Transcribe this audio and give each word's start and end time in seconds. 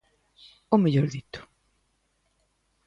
Ou 0.73 0.77
mellor 0.81 1.07
dito. 1.15 1.39